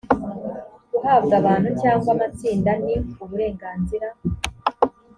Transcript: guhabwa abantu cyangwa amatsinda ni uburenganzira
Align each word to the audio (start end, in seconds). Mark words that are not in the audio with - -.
guhabwa 0.91 1.33
abantu 1.41 1.69
cyangwa 1.81 2.09
amatsinda 2.15 2.71
ni 2.83 2.95
uburenganzira 3.23 4.07